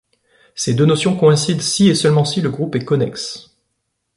[0.55, 3.55] Ces deux notions coïncident si et seulement si le groupe est connexe.